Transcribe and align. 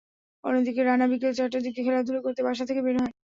অন্যদিকে 0.43 0.81
রানা 0.83 1.05
বিকেল 1.11 1.31
চারটার 1.35 1.61
দিকে 1.63 1.79
খেলাধুলা 1.83 2.21
করতে 2.23 2.41
বাসা 2.47 2.63
থেকে 2.69 2.81
বের 2.85 2.95
হয়। 2.97 3.13